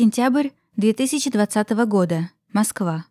[0.00, 0.48] Сентябрь
[0.78, 2.30] 2020 года.
[2.54, 3.04] Москва.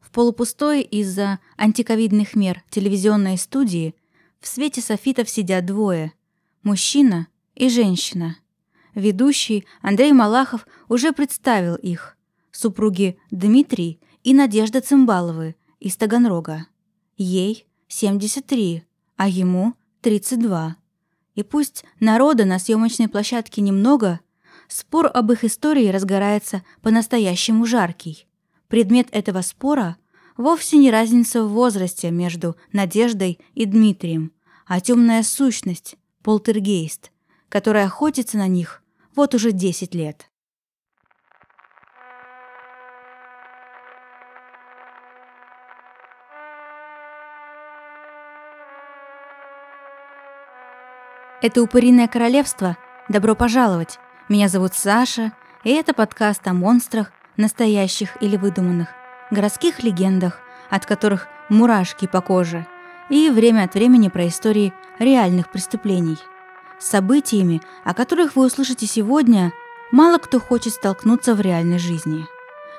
[0.00, 3.94] В полупустой из-за антиковидных мер телевизионной студии
[4.40, 6.12] в свете софитов сидят двое–
[6.64, 8.36] мужчина и женщина.
[8.96, 12.16] Ведущий Андрей Малахов уже представил их–
[12.50, 16.66] супруги Дмитрий и Надежда Цымбаловы из Таганрога.
[17.16, 18.82] Ей 73,
[19.14, 20.76] а ему 32.
[21.36, 24.18] И пусть народа на съемочной площадке немного,
[24.68, 28.26] спор об их истории разгорается по-настоящему жаркий.
[28.68, 29.96] Предмет этого спора
[30.36, 34.32] вовсе не разница в возрасте между Надеждой и Дмитрием,
[34.66, 37.12] а темная сущность, полтергейст,
[37.48, 38.82] которая охотится на них
[39.14, 40.30] вот уже 10 лет.
[51.42, 52.78] Это «Упыриное королевство».
[53.10, 53.98] Добро пожаловать!
[54.26, 55.32] Меня зовут Саша,
[55.64, 58.88] и это подкаст о монстрах, настоящих или выдуманных,
[59.30, 60.40] городских легендах,
[60.70, 62.66] от которых мурашки по коже,
[63.10, 66.16] и время от времени про истории реальных преступлений.
[66.78, 69.52] С событиями, о которых вы услышите сегодня,
[69.90, 72.26] мало кто хочет столкнуться в реальной жизни.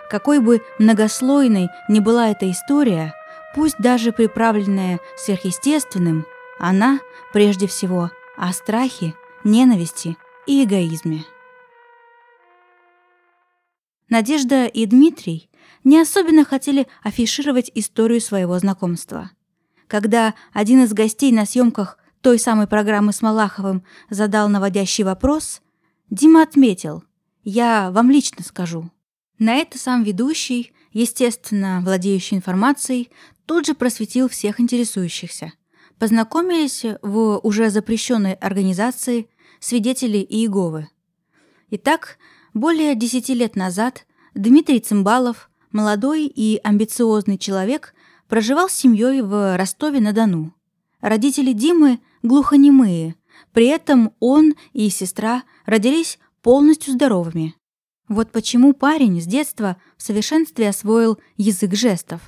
[0.10, 3.14] Какой бы многослойной ни была эта история,
[3.54, 6.26] пусть даже приправленная сверхъестественным,
[6.58, 7.02] она,
[7.34, 11.24] прежде всего, о страхе, ненависти и эгоизме.
[14.10, 15.50] Надежда и Дмитрий
[15.84, 19.32] не особенно хотели афишировать историю своего знакомства.
[19.88, 25.62] Когда один из гостей на съемках той самой программы с Малаховым задал наводящий вопрос,
[26.10, 27.04] Дима отметил
[27.44, 28.90] «Я вам лично скажу».
[29.38, 33.10] На это сам ведущий, естественно, владеющий информацией,
[33.46, 35.54] тут же просветил всех интересующихся.
[36.00, 40.90] Познакомились в уже запрещенной организации свидетели Иеговы.
[41.70, 42.18] Итак,
[42.56, 47.94] более десяти лет назад Дмитрий Цымбалов, молодой и амбициозный человек,
[48.28, 50.56] проживал с семьей в Ростове-на-Дону.
[51.02, 53.16] Родители Димы глухонемые,
[53.54, 57.56] при этом он и сестра родились полностью здоровыми.
[58.08, 62.22] Вот почему парень с детства в совершенстве освоил язык жестов.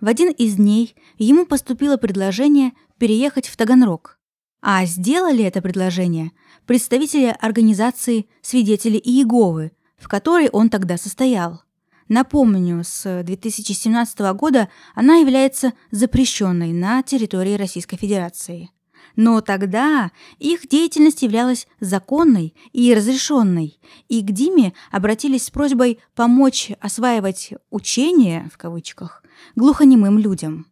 [0.00, 4.18] В один из дней ему поступило предложение переехать в Таганрог.
[4.66, 6.32] А сделали это предложение
[6.64, 11.60] представители организации «Свидетели Иеговы», в которой он тогда состоял.
[12.08, 18.70] Напомню, с 2017 года она является запрещенной на территории Российской Федерации.
[19.16, 26.72] Но тогда их деятельность являлась законной и разрешенной, и к Диме обратились с просьбой помочь
[26.80, 29.22] осваивать «учение» в кавычках
[29.56, 30.68] глухонемым людям.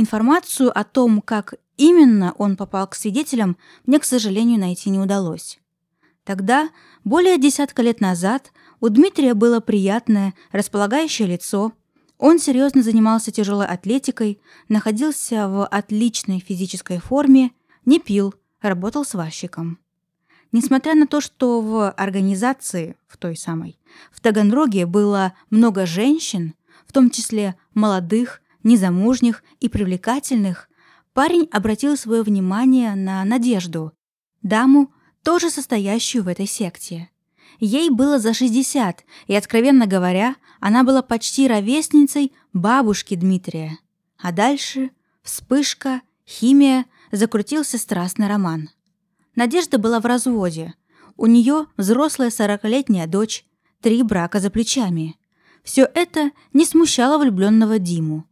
[0.00, 5.58] Информацию о том, как именно он попал к свидетелям, мне, к сожалению, найти не удалось.
[6.22, 6.68] Тогда,
[7.02, 11.72] более десятка лет назад, у Дмитрия было приятное, располагающее лицо.
[12.16, 17.50] Он серьезно занимался тяжелой атлетикой, находился в отличной физической форме,
[17.84, 19.80] не пил, работал сварщиком.
[20.52, 23.76] Несмотря на то, что в организации, в той самой,
[24.12, 26.54] в Таганроге было много женщин,
[26.86, 30.68] в том числе молодых, незамужних и привлекательных,
[31.12, 33.92] парень обратил свое внимание на Надежду,
[34.42, 34.92] даму,
[35.24, 37.10] тоже состоящую в этой секте.
[37.58, 43.78] Ей было за 60, и, откровенно говоря, она была почти ровесницей бабушки Дмитрия.
[44.16, 44.90] А дальше
[45.22, 48.70] вспышка, химия, закрутился страстный роман.
[49.34, 50.74] Надежда была в разводе.
[51.16, 53.44] У нее взрослая сорокалетняя дочь,
[53.80, 55.16] три брака за плечами.
[55.64, 58.27] Все это не смущало влюбленного Диму.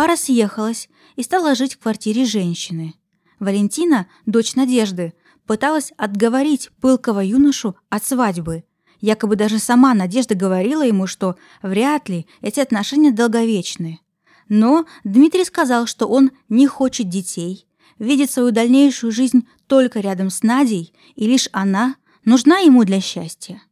[0.00, 2.94] Пара съехалась и стала жить в квартире женщины.
[3.38, 5.12] Валентина, дочь Надежды,
[5.44, 8.64] пыталась отговорить пылкого юношу от свадьбы.
[9.02, 14.00] Якобы даже сама Надежда говорила ему, что вряд ли эти отношения долговечны.
[14.48, 17.66] Но Дмитрий сказал, что он не хочет детей,
[17.98, 23.62] видит свою дальнейшую жизнь только рядом с Надей, и лишь она нужна ему для счастья.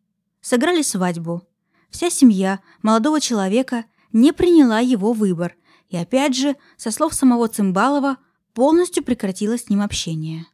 [0.42, 1.40] Сыграли свадьбу.
[1.88, 5.54] Вся семья молодого человека не приняла его выбор
[5.88, 8.18] и опять же, со слов самого Цымбалова,
[8.52, 10.46] полностью прекратила с ним общение.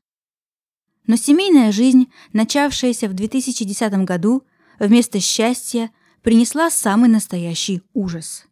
[1.07, 4.43] Но семейная жизнь, начавшаяся в 2010 году,
[4.79, 5.91] вместо счастья
[6.23, 8.47] принесла самый настоящий ужас.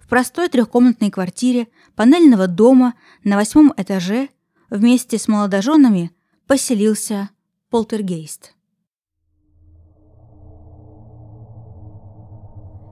[0.00, 2.94] В простой трехкомнатной квартире панельного дома
[3.24, 4.28] на восьмом этаже
[4.68, 6.10] вместе с молодоженами
[6.46, 7.30] поселился
[7.70, 8.54] полтергейст.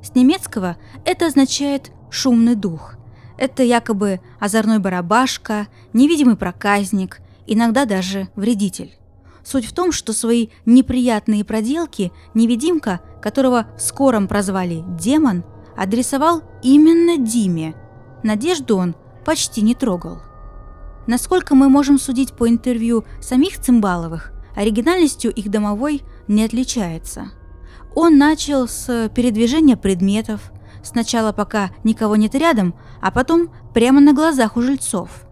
[0.03, 3.00] С немецкого это означает «шумный дух»,
[3.41, 8.95] это якобы озорной барабашка, невидимый проказник, иногда даже вредитель.
[9.43, 15.43] Суть в том, что свои неприятные проделки невидимка, которого в скором прозвали «демон»,
[15.75, 17.75] адресовал именно Диме.
[18.23, 18.95] Надежду он
[19.25, 20.19] почти не трогал.
[21.07, 27.31] Насколько мы можем судить по интервью самих Цимбаловых, оригинальностью их домовой не отличается.
[27.95, 30.53] Он начал с передвижения предметов,
[30.91, 35.27] сначала пока никого нет рядом, а потом прямо на глазах у жильцов.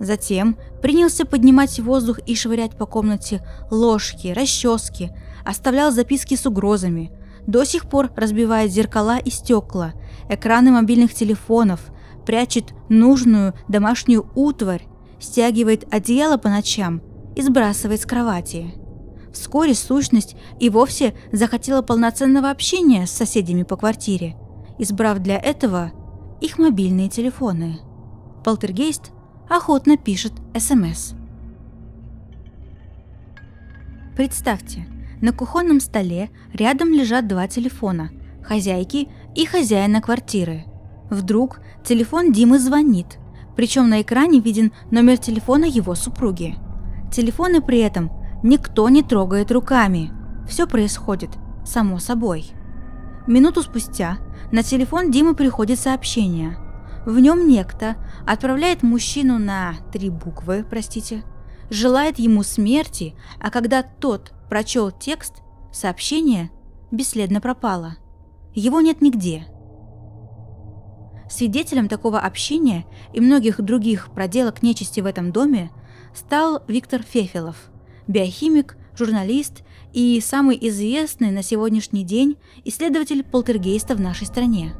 [0.00, 5.10] Затем принялся поднимать воздух и швырять по комнате ложки, расчески,
[5.44, 7.12] оставлял записки с угрозами,
[7.46, 9.92] до сих пор разбивает зеркала и стекла,
[10.28, 11.80] экраны мобильных телефонов,
[12.26, 14.86] прячет нужную домашнюю утварь,
[15.20, 17.02] стягивает одеяло по ночам
[17.36, 18.74] и сбрасывает с кровати.
[19.32, 24.36] Вскоре сущность и вовсе захотела полноценного общения с соседями по квартире,
[24.82, 25.92] избрав для этого
[26.40, 27.78] их мобильные телефоны.
[28.44, 29.12] Полтергейст
[29.48, 31.12] охотно пишет СМС.
[34.16, 34.86] Представьте,
[35.20, 38.10] на кухонном столе рядом лежат два телефона–
[38.42, 40.64] хозяйки и хозяина квартиры.
[41.10, 43.18] Вдруг телефон Димы звонит,
[43.56, 46.56] причем на экране виден номер телефона его супруги.
[47.12, 48.10] Телефоны при этом
[48.42, 50.10] никто не трогает руками.
[50.48, 51.30] Все происходит
[51.64, 52.50] само собой.
[53.26, 54.18] Минуту спустя
[54.52, 56.56] на телефон Димы приходит сообщение.
[57.04, 57.96] В нем некто
[58.26, 61.24] отправляет мужчину на три буквы, простите,
[61.70, 66.50] желает ему смерти, а когда тот прочел текст, сообщение
[66.90, 67.96] бесследно пропало.
[68.54, 69.46] Его нет нигде–
[71.32, 72.84] Свидетелем такого общения
[73.14, 75.70] и многих других проделок нечисти в этом доме
[76.14, 77.56] стал Виктор Фефелов,
[78.06, 84.74] биохимик, журналист и самый известный на сегодняшний день исследователь полтергейста в нашей стране.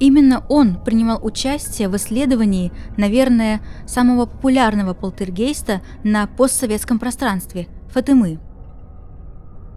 [0.00, 8.40] Именно он принимал участие в исследовании, наверное, самого популярного полтергейста на постсоветском пространстве– Фатымы.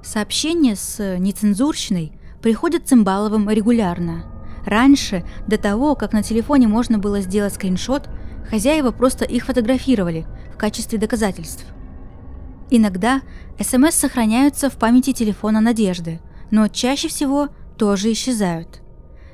[0.04, 4.26] Сообщения с нецензурщиной приходят Цимбаловым регулярно–
[4.68, 8.10] Раньше, до того, как на телефоне можно было сделать скриншот,
[8.50, 11.66] хозяева просто их фотографировали в качестве доказательств.
[12.70, 13.22] Иногда
[13.60, 16.20] СМС сохраняются в памяти телефона Надежды,
[16.52, 18.82] но чаще всего тоже исчезают.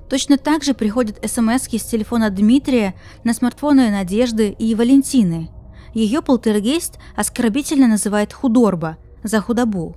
[0.10, 2.94] Точно так же приходят СМС с телефона Дмитрия
[3.24, 5.50] на смартфоны Надежды и Валентины.
[5.94, 9.96] Ее полтергейст оскорбительно называет худорба за худобу.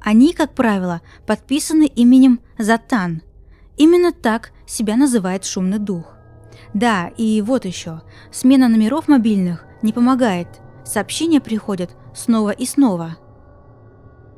[0.00, 3.22] Они, как правило, подписаны именем Затан–
[3.78, 6.16] Именно так себя называет шумный дух.
[6.74, 8.02] Да, и вот еще.
[8.32, 10.48] Смена номеров мобильных не помогает.
[10.88, 13.18] Сообщения приходят снова и снова.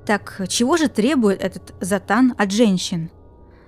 [0.05, 3.11] Так чего же требует этот Затан от женщин?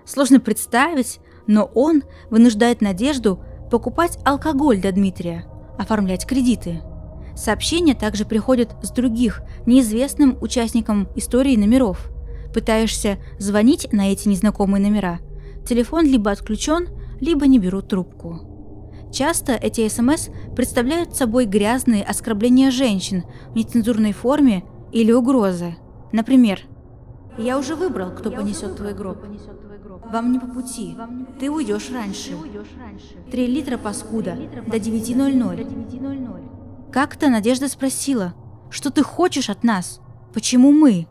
[0.05, 3.38] Сложно представить, но он вынуждает Надежду
[3.70, 5.46] покупать алкоголь для Дмитрия,
[5.79, 6.82] оформлять кредиты.
[7.37, 12.11] Сообщения также приходят с других, неизвестным участникам истории номеров.
[12.52, 15.20] Пытаешься звонить на эти незнакомые номера–
[15.64, 16.88] телефон либо отключен,
[17.20, 18.51] либо не берут трубку.
[19.12, 25.76] Часто эти СМС представляют собой грязные оскорбления женщин в нецензурной форме или угрозы.
[26.12, 26.61] Например,
[27.38, 29.19] «Я уже выбрал, кто понесет твой гроб.
[30.11, 30.97] Вам не по пути.
[31.38, 32.32] Ты уйдешь раньше.
[33.31, 34.37] Три литра паскуда
[34.67, 36.91] до 9.00».
[36.91, 38.35] Как-то Надежда спросила,
[38.70, 40.00] «Что ты хочешь от нас?
[40.35, 41.06] Почему мы?»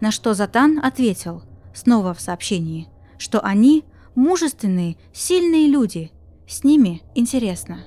[0.00, 1.42] На что Затан ответил,
[1.74, 2.88] снова в сообщении,
[3.18, 3.84] что они
[4.14, 6.12] Мужественные, сильные люди.
[6.52, 7.78] С ними интересно.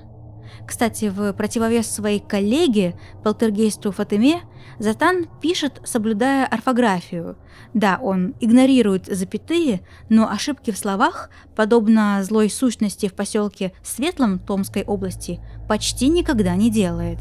[0.66, 4.40] Кстати, в противовес своей коллеге, полтергейсту Фатыме,
[4.80, 7.36] Затан пишет, соблюдая орфографию.
[7.74, 14.82] Да, он игнорирует запятые, но ошибки в словах, подобно злой сущности в поселке Светлом Томской
[14.82, 17.20] области, почти никогда не делает.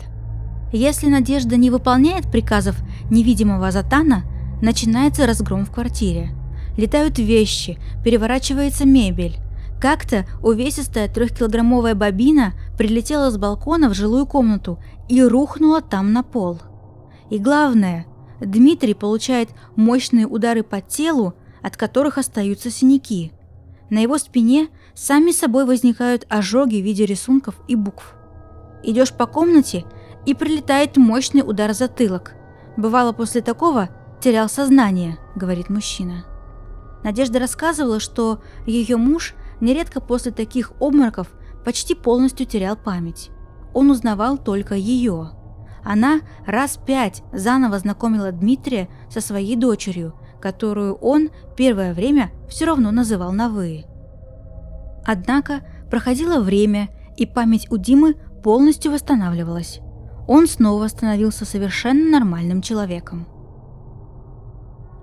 [0.73, 2.75] Если Надежда не выполняет приказов
[3.11, 4.23] невидимого Затана,
[4.63, 6.31] начинается разгром в квартире–
[6.77, 9.37] летают вещи, переворачивается мебель.
[9.79, 14.79] Как-то увесистая трехкилограммовая бобина прилетела с балкона в жилую комнату
[15.09, 16.59] и рухнула там на пол.
[17.29, 18.05] И главное,
[18.39, 23.31] Дмитрий получает мощные удары по телу, от которых остаются синяки.
[23.89, 28.15] На его спине сами собой возникают ожоги в виде рисунков и букв.
[28.83, 29.85] Идешь по комнате,
[30.25, 32.33] и прилетает мощный удар затылок.
[32.77, 33.89] Бывало после такого
[34.21, 36.25] терял сознание, говорит мужчина.
[37.03, 41.33] Надежда рассказывала, что ее муж нередко после таких обмороков
[41.63, 43.31] почти полностью терял память.
[43.73, 45.31] Он узнавал только ее.
[45.83, 52.91] Она раз пять заново знакомила Дмитрия со своей дочерью, которую он первое время все равно
[52.91, 53.85] называл на «вы».
[55.05, 59.79] Однако проходило время, и память у Димы полностью восстанавливалась.
[60.27, 63.27] Он снова становился совершенно нормальным человеком.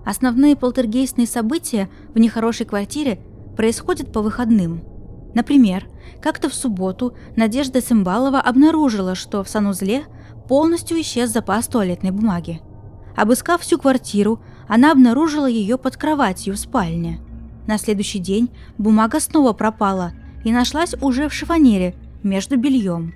[0.04, 3.21] Основные полтергейстные события в нехорошей квартире
[3.56, 4.82] происходят по выходным.
[5.35, 5.87] Например,
[6.21, 10.04] как-то в субботу Надежда Цымбалова обнаружила, что в санузле
[10.49, 12.61] полностью исчез запас туалетной бумаги.
[13.16, 17.21] Обыскав всю квартиру, она обнаружила ее под кроватью в спальне.
[17.66, 20.12] На следующий день бумага снова пропала
[20.44, 23.14] и нашлась уже в шифонере между бельем.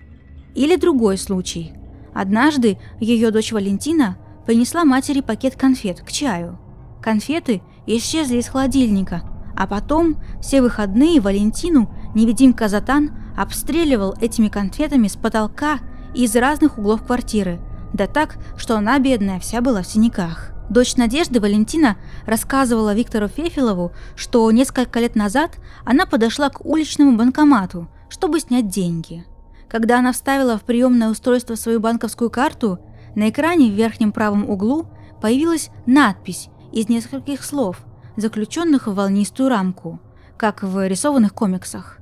[0.54, 1.72] Или другой случай.
[2.14, 4.16] Однажды ее дочь Валентина
[4.46, 6.58] принесла матери пакет конфет к чаю.
[7.02, 9.22] Конфеты исчезли из холодильника,
[9.56, 15.78] а потом все выходные Валентину невидимка Затан обстреливал этими конфетами с потолка
[16.14, 17.60] из разных углов квартиры,
[17.92, 20.52] да так, что она, бедная, вся была в синяках.
[20.68, 21.96] Дочь Надежды, Валентина,
[22.26, 29.24] рассказывала Виктору Фефилову, что несколько лет назад она подошла к уличному банкомату, чтобы снять деньги.
[29.68, 32.80] Когда она вставила в приемное устройство свою банковскую карту,
[33.14, 34.86] на экране в верхнем правом углу
[35.20, 37.78] появилась надпись из нескольких слов,
[38.16, 40.00] заключенных в волнистую рамку,
[40.36, 41.98] как в рисованных комиксах.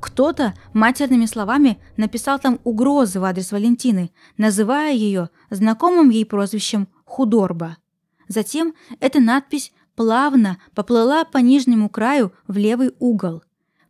[0.00, 7.78] Кто-то матерными словами написал там угрозы в адрес Валентины, называя ее знакомым ей прозвищем «Худорба».
[8.28, 13.42] Затем эта надпись плавно поплыла по нижнему краю в левый угол.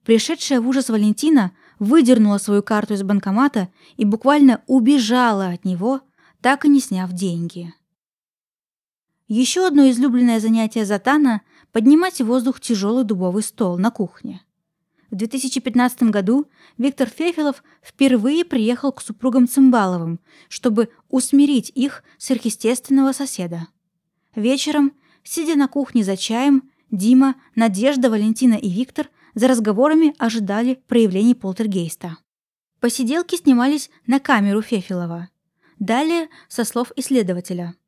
[0.05, 6.01] Пришедшая в ужас Валентина выдернула свою карту из банкомата и буквально убежала от него,
[6.41, 7.75] так и не сняв деньги.
[9.27, 11.43] Еще одно излюбленное занятие Затана–
[11.77, 14.41] поднимать в воздух тяжелый дубовый стол на кухне.
[15.11, 16.47] В 2015 году
[16.79, 20.19] Виктор Фефилов впервые приехал к супругам Цымбаловым,
[20.49, 23.69] чтобы усмирить их сверхъестественного соседа.
[24.35, 31.35] Вечером, сидя на кухне за чаем, Дима, Надежда, Валентина и Виктор за разговорами ожидали проявлений
[31.35, 32.17] полтергейста.
[32.81, 35.29] Посиделки снимались на камеру Фефилова.
[35.79, 37.75] Далее со слов исследователя–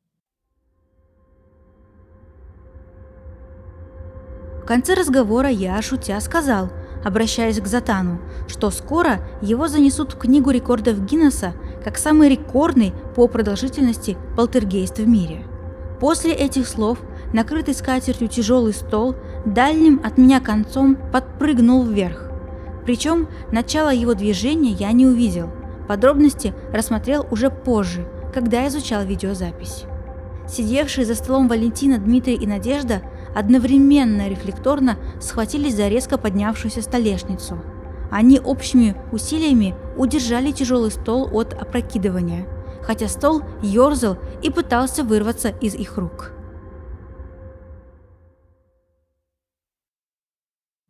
[4.69, 6.69] конце разговора я, шутя, сказал,
[7.03, 13.27] обращаясь к Затану, что скоро его занесут в Книгу рекордов Гиннесса как самый рекордный по
[13.27, 15.43] продолжительности полтергейст в мире.
[15.99, 16.99] После этих слов
[17.33, 22.29] накрытый скатертью тяжелый стол дальним от меня концом подпрыгнул вверх.
[22.85, 25.49] Причем начало его движения я не увидел.
[25.87, 29.85] Подробности рассмотрел уже позже, когда изучал видеозапись.
[30.47, 33.01] Сидевшие за столом Валентина, Дмитрий и Надежда
[33.35, 37.59] одновременно рефлекторно схватились за резко поднявшуюся столешницу.
[38.11, 42.47] Они общими усилиями удержали тяжелый стол от опрокидывания,
[42.81, 46.31] хотя стол ерзал и пытался вырваться из их рук.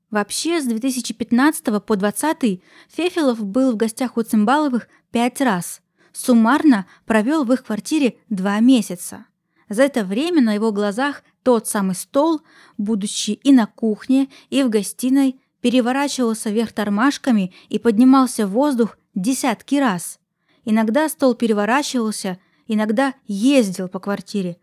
[0.09, 5.81] Вообще, с 2015 по 2020 Фефилов был в гостях у Цимбаловых пять раз.
[6.11, 9.25] Суммарно провел в их квартире два месяца.
[9.69, 12.41] За это время на его глазах тот самый стол,
[12.77, 19.77] будучи и на кухне, и в гостиной, переворачивался вверх тормашками и поднимался в воздух десятки
[19.77, 20.19] раз.
[20.63, 22.37] Иногда стол переворачивался,
[22.67, 24.57] иногда ездил по квартире,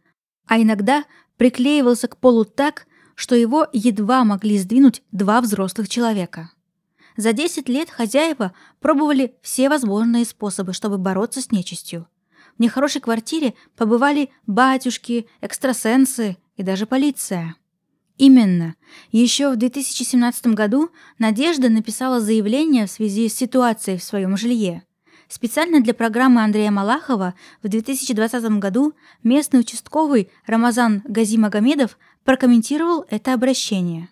[0.46, 1.02] а иногда
[1.36, 6.52] приклеивался к полу так, что его едва могли сдвинуть два взрослых человека.
[7.16, 12.06] За 10 лет хозяева пробовали все возможные способы, чтобы бороться с нечистью.
[12.56, 17.56] В нехорошей квартире побывали батюшки, экстрасенсы и даже полиция.
[18.18, 18.76] Именно.
[19.12, 24.84] Еще в 2017 году Надежда написала заявление в связи с ситуацией в своем жилье.
[25.28, 34.08] Специально для программы Андрея Малахова в 2020 году местный участковый Рамазан Газимагомедов прокомментировал это обращение.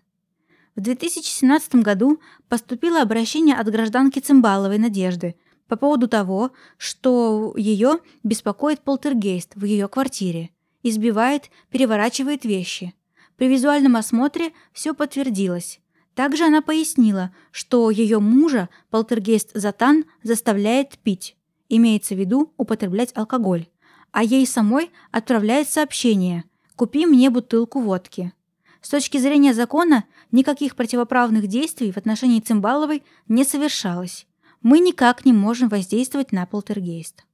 [0.76, 5.36] В 2017 году поступило обращение от гражданки Цимбаловой Надежды
[5.68, 10.50] по поводу того, что ее беспокоит полтергейст в ее квартире,
[10.84, 12.94] избивает, переворачивает вещи.
[13.36, 15.80] При визуальном осмотре все подтвердилось.
[16.14, 21.36] Также она пояснила, что ее мужа полтергейст Затан заставляет пить,
[21.68, 23.66] имеется в виду употреблять алкоголь,
[24.12, 26.44] а ей самой отправляет сообщение
[26.76, 28.32] «Купи мне бутылку водки».
[28.80, 34.26] С точки зрения закона, никаких противоправных действий в отношении Цимбаловой не совершалось
[34.64, 37.24] мы никак не можем воздействовать на полтергейст.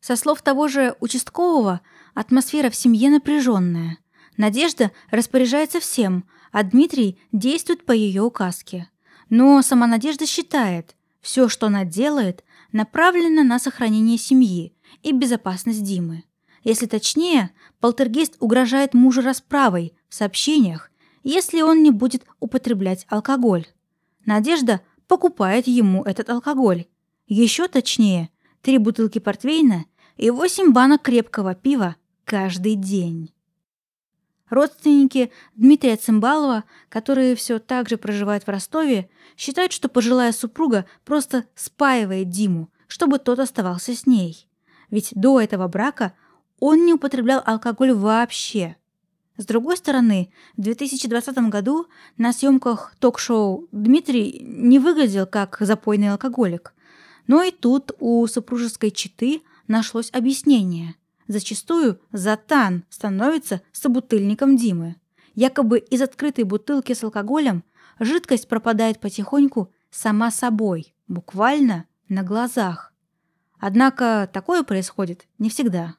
[0.00, 1.80] Со слов того же участкового,
[2.14, 3.98] атмосфера в семье напряженная.
[4.36, 8.88] Надежда распоряжается всем, а Дмитрий действует по ее указке.
[9.30, 16.24] Но сама Надежда считает, все, что она делает, направлено на сохранение семьи и безопасность Димы.
[16.64, 17.50] Если точнее,
[17.80, 20.90] полтергейст угрожает мужу расправой в сообщениях,
[21.24, 23.66] если он не будет употреблять алкоголь.
[24.26, 26.86] Надежда покупает ему этот алкоголь.
[27.26, 31.96] Еще точнее, три бутылки портвейна и восемь банок крепкого пива
[32.32, 33.30] каждый день.
[34.48, 41.44] Родственники Дмитрия Цымбалова, которые все так же проживают в Ростове, считают, что пожилая супруга просто
[41.54, 44.48] спаивает Диму, чтобы тот оставался с ней.
[44.90, 46.14] Ведь до этого брака
[46.58, 48.76] он не употреблял алкоголь вообще.
[49.36, 51.86] С другой стороны, в 2020 году
[52.16, 56.72] на съемках ток-шоу Дмитрий не выглядел как запойный алкоголик.
[57.26, 60.96] Но и тут у супружеской четы нашлось объяснение.
[61.28, 64.96] Зачастую Затан становится собутыльником Димы.
[65.34, 67.64] Якобы из открытой бутылки с алкоголем
[67.98, 72.92] жидкость пропадает потихоньку сама собой, буквально на глазах.
[73.58, 75.94] Однако такое происходит не всегда.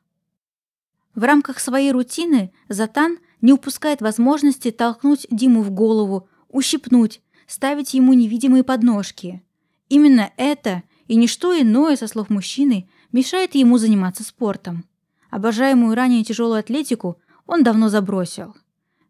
[1.16, 8.14] В рамках своей рутины Затан не упускает возможности толкнуть Диму в голову, ущипнуть, ставить ему
[8.14, 9.44] невидимые подножки.
[9.90, 14.86] Именно это и ничто иное, со слов мужчины, мешает ему заниматься спортом.
[15.34, 18.56] Обожаемую ранее тяжелую атлетику он давно забросил.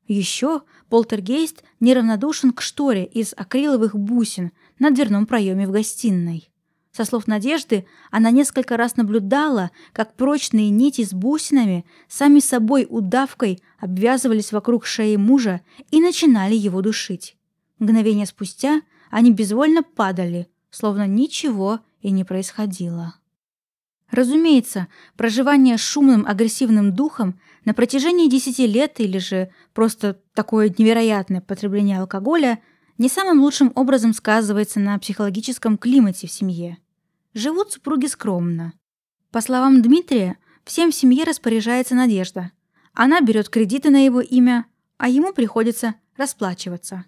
[0.08, 6.50] Еще полтергейст неравнодушен к шторе из акриловых бусин на дверном проеме в гостиной.
[6.94, 13.62] Со слов Надежды, она несколько раз наблюдала, как прочные нити с бусинами сами собой удавкой
[13.77, 15.60] обвязывались вокруг шеи мужа
[15.92, 17.36] и начинали его душить.
[17.80, 23.15] Мгновение спустя они безвольно падали, словно ничего и не происходило.
[24.13, 32.00] Разумеется, проживание шумным агрессивным духом на протяжении десяти лет или же просто такое невероятное потребление
[32.00, 32.62] алкоголя
[33.00, 36.77] не самым лучшим образом сказывается на психологическом климате в семье.
[37.34, 38.74] Живут супруги скромно.
[39.32, 42.51] По словам Дмитрия, всем в семье распоряжается Надежда.
[42.93, 44.67] Она берет кредиты на его имя,
[45.00, 47.05] а ему приходится расплачиваться.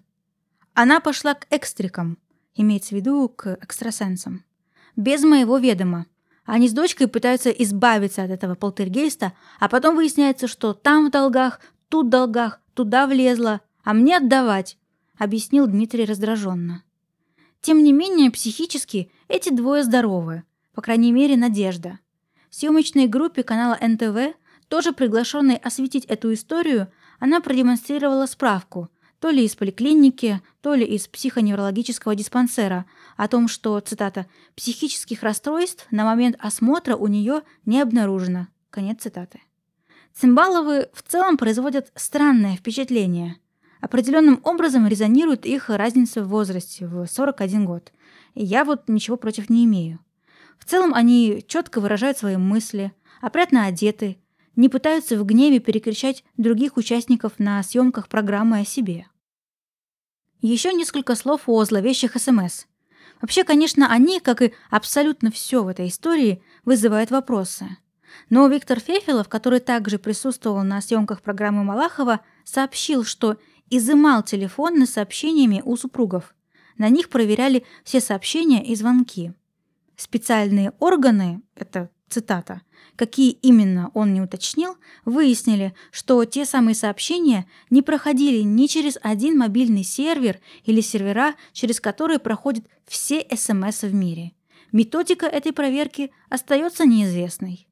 [0.74, 2.18] Она пошла к экстрикам,
[2.56, 4.42] имеется в виду к экстрасенсам,
[4.96, 6.06] без моего ведома.
[6.46, 11.60] Они с дочкой пытаются избавиться от этого полтергейста, а потом выясняется, что там в долгах,
[11.88, 14.78] тут в долгах, туда влезла, а мне отдавать,
[15.18, 16.84] объяснил Дмитрий раздраженно.
[17.60, 21.98] Тем не менее, психически эти двое здоровы, по крайней мере, Надежда.
[22.48, 24.36] В съемочной группе канала НТВ,
[24.68, 28.88] тоже приглашенной осветить эту историю, она продемонстрировала справку,
[29.26, 32.86] то ли из поликлиники, то ли из психоневрологического диспансера,
[33.16, 38.46] о том, что, цитата, «психических расстройств на момент осмотра у нее не обнаружено».
[38.70, 39.40] Конец цитаты.
[40.14, 43.34] Цимбаловы в целом производят странное впечатление–
[43.80, 47.92] Определенным образом резонирует их разница в возрасте в 41 год.
[48.34, 50.00] И я вот ничего против не имею.
[50.58, 54.16] В целом они четко выражают свои мысли, опрятно одеты,
[54.56, 59.06] не пытаются в гневе перекричать других участников на съемках программы о себе.
[60.46, 62.66] Еще несколько слов о зловещих СМС.
[63.20, 67.66] Вообще, конечно, они, как и абсолютно все в этой истории, вызывают вопросы.
[68.30, 73.38] Но Виктор Фефилов, который также присутствовал на съемках программы Малахова, сообщил, что
[73.70, 76.32] изымал телефоны сообщениями у супругов.
[76.78, 79.32] На них проверяли все сообщения и звонки.
[79.96, 82.62] Специальные органы, это цитата,
[82.96, 89.38] какие именно он не уточнил, выяснили, что те самые сообщения не проходили ни через один
[89.38, 94.32] мобильный сервер или сервера, через которые проходят все СМС в мире.
[94.72, 97.66] Методика этой проверки остается неизвестной.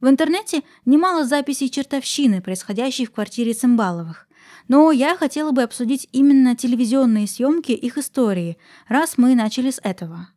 [0.00, 4.28] В интернете немало записей чертовщины, происходящей в квартире Цимбаловых.
[4.68, 8.58] Но я хотела бы обсудить именно телевизионные съемки их истории,
[8.88, 10.28] раз мы начали с этого.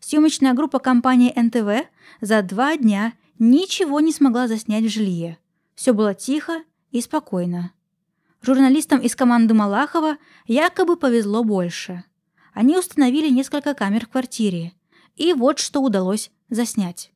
[0.00, 1.88] Съемочная группа компании НТВ
[2.20, 5.38] за два дня ничего не смогла заснять в жилье.
[5.74, 7.72] Все было тихо и спокойно.
[8.40, 12.04] Журналистам из команды Малахова якобы повезло больше.
[12.52, 14.72] Они установили несколько камер в квартире.
[15.16, 17.12] И вот что удалось заснять.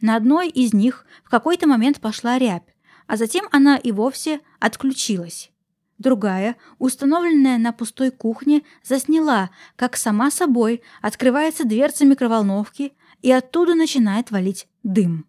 [0.00, 2.74] На одной из них в какой-то момент пошла рябь,
[3.06, 5.50] а затем она и вовсе отключилась.
[5.98, 14.30] Другая, установленная на пустой кухне, засняла, как сама собой открывается дверца микроволновки и оттуда начинает
[14.30, 15.26] валить дым.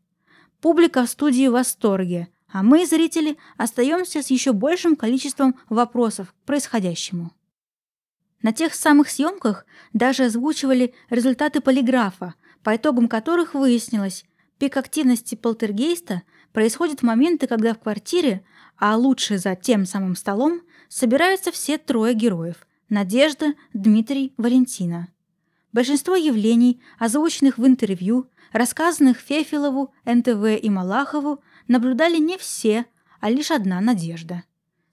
[0.59, 6.45] Публика в студии в восторге, а мы, зрители, остаемся с еще большим количеством вопросов к
[6.45, 7.31] происходящему.
[8.41, 14.25] На тех самых съемках даже озвучивали результаты полиграфа, по итогам которых выяснилось,
[14.59, 18.43] пик активности полтергейста– происходит в моменты, когда в квартире,
[18.77, 25.09] а лучше за тем самым столом, собираются все трое героев– Надежда, Дмитрий, Валентина.
[25.73, 32.85] Большинство явлений, озвученных в интервью, рассказанных Фефилову, НТВ и Малахову, наблюдали не все,
[33.19, 34.43] а лишь одна Надежда.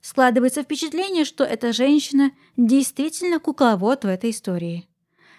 [0.00, 4.88] Складывается впечатление, что эта женщина действительно кукловод в этой истории.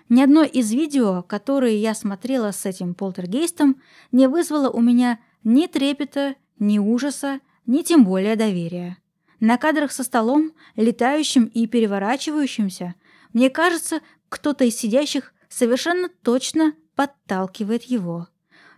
[0.07, 5.67] Ни одно из видео, которые я смотрела с этим полтергейстом, не вызвало у меня ни
[5.67, 8.97] трепета, ни ужаса, ни тем более доверия.
[9.39, 12.95] На кадрах со столом, летающим и переворачивающимся,
[13.31, 18.27] мне кажется, кто-то из сидящих совершенно точно подталкивает его.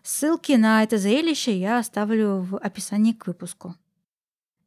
[0.03, 3.75] Ссылки на это зрелище я оставлю в описании к выпуску.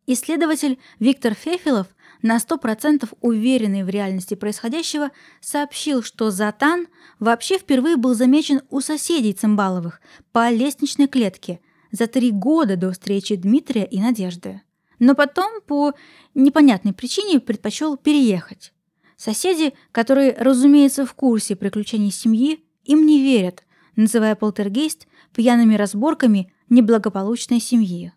[0.07, 1.87] Исследователь Виктор Фефилов,
[2.23, 5.11] на 100% уверенный в реальности происходящего,
[5.41, 10.01] сообщил, что Затан вообще впервые был замечен у соседей Цимбаловых
[10.33, 11.61] по лестничной клетке
[11.91, 14.63] за три года до встречи Дмитрия и Надежды.
[14.99, 15.95] Но потом, по
[16.35, 18.73] непонятной причине, предпочел переехать.
[19.17, 23.65] Соседи, которые, разумеется, в курсе приключений семьи, им не верят,
[23.97, 28.13] называя полтергейст пьяными разборками неблагополучной семьи.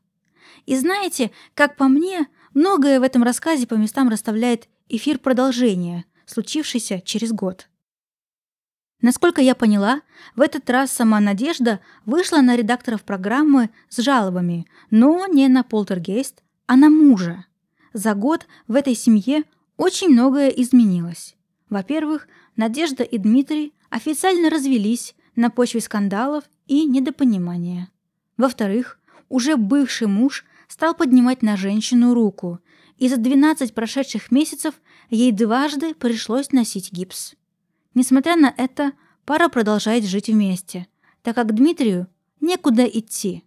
[0.66, 7.02] И знаете, как по мне, многое в этом рассказе по местам расставляет эфир продолжения, случившийся
[7.02, 7.68] через год.
[9.04, 10.02] Насколько я поняла,
[10.34, 16.42] в этот раз сама Надежда вышла на редакторов программы с жалобами, но не на полтергейст,
[16.68, 17.46] а на мужа.
[17.92, 19.44] За год в этой семье
[19.76, 21.36] очень многое изменилось.
[21.70, 27.90] Во-первых, Надежда и Дмитрий официально развелись на почве скандалов и недопонимания.
[28.38, 32.60] Во-вторых, уже бывший муж стал поднимать на женщину руку,
[32.98, 34.76] и за 12 прошедших месяцев
[35.10, 37.36] ей дважды пришлось носить гипс.
[37.94, 38.94] Несмотря на это,
[39.26, 40.88] пара продолжает жить вместе,
[41.22, 42.08] так как Дмитрию
[42.42, 43.44] некуда идти.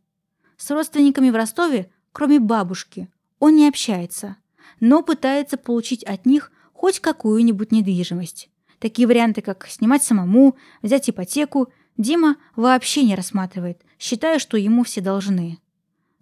[0.56, 4.36] С родственниками в Ростове, кроме бабушки, он не общается,
[4.80, 8.48] но пытается получить от них хоть какую-нибудь недвижимость.
[8.78, 15.00] Такие варианты, как снимать самому, взять ипотеку, Дима вообще не рассматривает, считая, что ему все
[15.00, 15.58] должны.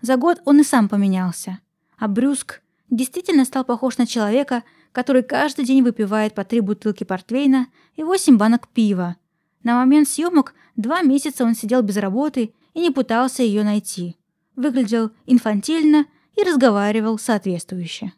[0.01, 1.59] За год он и сам поменялся.
[1.99, 2.61] А Брюск
[2.91, 4.63] действительно стал похож на человека,
[4.94, 9.16] который каждый день выпивает по три бутылки портвейна и восемь банок пива.
[9.64, 14.16] На момент съемок два месяца он сидел без работы и не пытался ее найти.
[14.54, 18.12] Выглядел инфантильно и разговаривал соответствующе.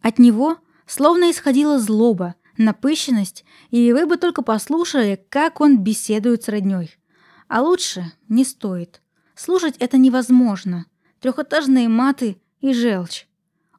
[0.00, 6.48] От него словно исходила злоба, напыщенность, и вы бы только послушали, как он беседует с
[6.48, 6.90] роднёй.
[7.46, 9.00] А лучше не стоит.
[9.36, 10.86] Слушать это невозможно.
[11.20, 13.28] Трехэтажные маты и желчь.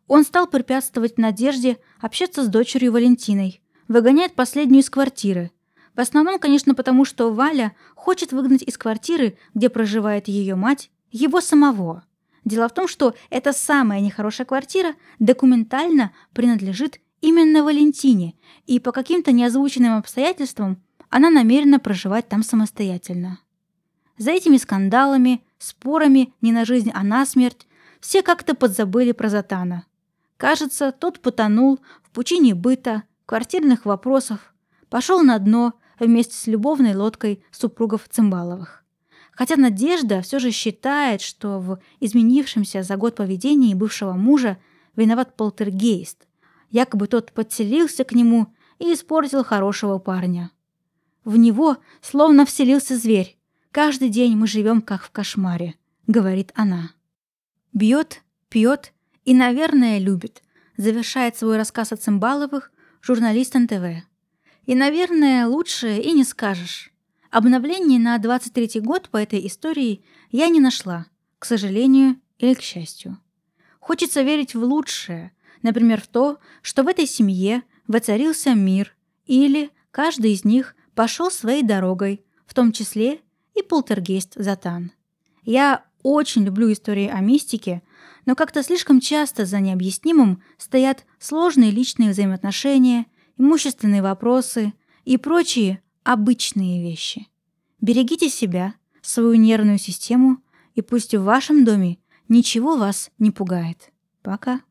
[0.08, 5.52] Он стал препятствовать Надежде общаться с дочерью Валентиной, выгоняет последнюю из квартиры.
[5.96, 11.40] В основном, конечно, потому что Валя хочет выгнать из квартиры, где проживает ее мать, его
[11.40, 12.04] самого.
[12.46, 18.36] Дело в том, что эта самая нехорошая квартира документально принадлежит именно Валентине,
[18.66, 23.40] и по каким-то неозвученным обстоятельствам она намерена проживать там самостоятельно.
[24.18, 27.68] За этими скандалами, спорами не на жизнь, а на смерть,
[28.02, 29.86] все как-то подзабыли про Затана.
[30.44, 34.54] Кажется, тот потонул в пучине быта, квартирных вопросов,
[34.90, 38.84] пошел на дно вместе с любовной лодкой супругов Цимбаловых.
[39.32, 44.58] Хотя Надежда все же считает, что в изменившемся за год поведении бывшего мужа
[44.98, 46.28] виноват полтергейст.
[46.72, 48.48] Якобы тот подселился к нему
[48.80, 50.52] и испортил хорошего парня.
[51.24, 53.38] В него словно вселился зверь,
[53.72, 55.76] Каждый день мы живем как в кошмаре»,—
[56.08, 56.92] говорит она.
[57.72, 58.93] Бьет, пьет
[59.26, 60.44] и, наверное, любит,
[60.78, 64.06] завершает свой рассказ о Цимбаловых журналист НТВ.
[64.66, 66.92] И, наверное, лучше и не скажешь.
[67.32, 71.08] Обновлений на 23-й год по этой истории я не нашла,
[71.40, 73.18] к сожалению или к счастью.
[73.80, 75.32] Хочется верить в лучшее,
[75.62, 81.64] например, в то, что в этой семье воцарился мир, или каждый из них пошел своей
[81.64, 83.20] дорогой, в том числе
[83.56, 84.92] и полтергейст Затан.
[85.44, 87.82] Я очень люблю истории о мистике,
[88.26, 93.06] но как-то слишком часто за необъяснимым стоят сложные личные взаимоотношения,
[93.38, 94.74] имущественные вопросы
[95.06, 97.28] и прочие обычные вещи.
[97.82, 100.38] Берегите себя, свою нервную систему,
[100.76, 103.92] и пусть в вашем доме ничего вас не пугает.
[104.22, 104.62] Пока.